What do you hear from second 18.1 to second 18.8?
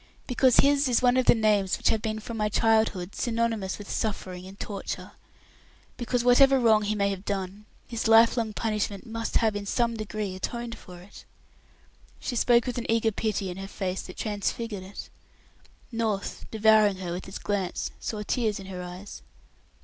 tears in